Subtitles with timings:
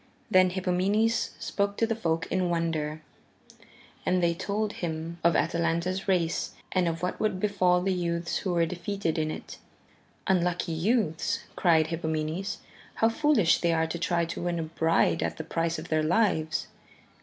[0.31, 3.03] Then Hippomenes spoke to the folk in wonder,
[4.03, 8.51] and they told him of Atalanta's race and of what would befall the youths who
[8.53, 9.59] were defeated in it.
[10.25, 12.57] "Unlucky youths," cried Hippomenes,
[12.95, 16.01] "how foolish they are to try to win a bride at the price of their
[16.01, 16.65] lives."